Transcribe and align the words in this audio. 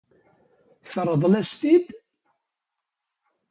Teṛḍel-as-t-id? 0.91 1.87